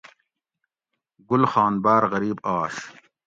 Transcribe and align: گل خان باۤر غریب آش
گل 1.29 1.43
خان 1.51 1.73
باۤر 1.83 2.03
غریب 2.13 2.37
آش 2.57 2.75